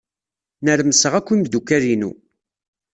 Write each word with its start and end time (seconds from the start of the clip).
Nermseɣ 0.63 1.13
akk 1.15 1.29
imeddukal-inu. 1.33 2.11